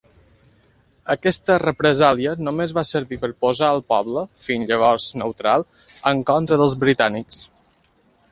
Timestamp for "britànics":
6.85-7.43